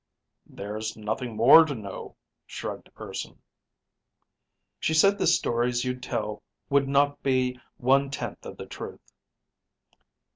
[0.47, 2.15] "There's nothing more to know,"
[2.47, 3.39] shrugged Urson.
[4.79, 9.13] "She said the stories you'd tell would not be one tenth of the truth."